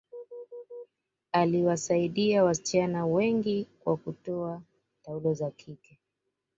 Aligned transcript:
aliwasaidia 1.31 2.43
wasichana 2.43 3.05
wengi 3.05 3.67
kwa 3.83 3.97
kutoa 3.97 4.61
taulo 5.03 5.33
za 5.33 5.51
kike 5.51 5.99